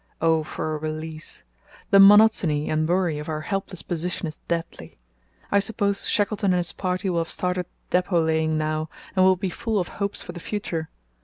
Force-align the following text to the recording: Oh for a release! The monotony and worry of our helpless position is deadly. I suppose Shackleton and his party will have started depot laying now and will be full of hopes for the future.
Oh 0.19 0.41
for 0.43 0.73
a 0.73 0.79
release! 0.79 1.43
The 1.91 1.99
monotony 1.99 2.71
and 2.71 2.89
worry 2.89 3.19
of 3.19 3.29
our 3.29 3.41
helpless 3.41 3.83
position 3.83 4.25
is 4.27 4.37
deadly. 4.47 4.97
I 5.51 5.59
suppose 5.59 6.09
Shackleton 6.09 6.53
and 6.53 6.57
his 6.57 6.73
party 6.73 7.07
will 7.11 7.19
have 7.19 7.29
started 7.29 7.67
depot 7.91 8.19
laying 8.23 8.57
now 8.57 8.89
and 9.15 9.23
will 9.23 9.35
be 9.35 9.49
full 9.51 9.77
of 9.79 9.89
hopes 9.99 10.23
for 10.23 10.31
the 10.31 10.39
future. 10.39 10.89